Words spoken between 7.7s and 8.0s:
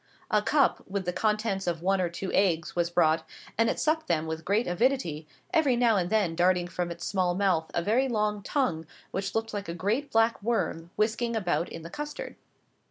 a